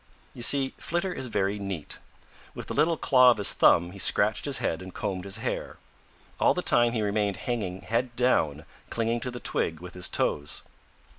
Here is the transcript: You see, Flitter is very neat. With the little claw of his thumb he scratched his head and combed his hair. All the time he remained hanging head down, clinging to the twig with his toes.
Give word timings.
You 0.33 0.41
see, 0.41 0.73
Flitter 0.79 1.13
is 1.13 1.27
very 1.27 1.59
neat. 1.59 1.99
With 2.55 2.65
the 2.65 2.73
little 2.73 2.97
claw 2.97 3.29
of 3.29 3.37
his 3.37 3.53
thumb 3.53 3.91
he 3.91 3.99
scratched 3.99 4.45
his 4.45 4.57
head 4.57 4.81
and 4.81 4.91
combed 4.95 5.25
his 5.25 5.37
hair. 5.37 5.77
All 6.39 6.55
the 6.55 6.63
time 6.63 6.93
he 6.93 7.03
remained 7.03 7.37
hanging 7.45 7.81
head 7.81 8.15
down, 8.15 8.65
clinging 8.89 9.19
to 9.19 9.29
the 9.29 9.39
twig 9.39 9.79
with 9.79 9.93
his 9.93 10.09
toes. 10.09 10.63